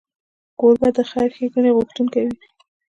[0.59, 2.35] کوربه د خیر ښیګڼې غوښتونکی وي.